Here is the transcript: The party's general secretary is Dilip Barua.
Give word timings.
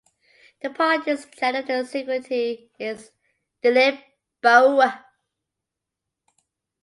The 0.63 0.71
party's 0.71 1.27
general 1.27 1.85
secretary 1.85 2.71
is 2.79 3.11
Dilip 3.61 4.01
Barua. 4.41 5.03